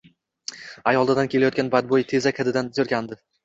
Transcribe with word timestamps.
Ayolidan 0.93 1.31
kelayotgan 1.35 1.71
badboʻy 1.77 2.09
tezak 2.15 2.43
hididan 2.43 2.77
jirkandi. 2.81 3.23